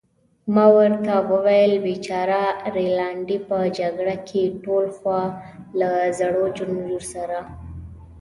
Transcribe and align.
ما 0.53 0.65
ورته 0.77 1.13
وویل: 1.31 1.73
بېچاره 1.85 2.41
رینالډي، 2.75 3.37
په 3.49 3.57
جګړه 3.79 4.15
کې 4.27 4.43
ټول، 4.63 4.85
خو 4.97 5.15
له 5.79 5.89
زړو 6.19 6.43
نجونو 6.53 6.99
سره. 7.11 7.37